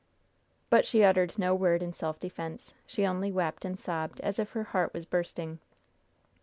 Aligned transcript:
But 0.71 0.87
she 0.87 1.03
uttered 1.03 1.37
no 1.37 1.53
word 1.53 1.83
in 1.83 1.93
self 1.93 2.19
defense; 2.19 2.73
she 2.87 3.05
only 3.05 3.31
wept 3.31 3.63
and 3.63 3.79
sobbed 3.79 4.19
as 4.21 4.39
if 4.39 4.53
her 4.53 4.63
heart 4.63 4.95
were 4.95 5.01
bursting. 5.01 5.59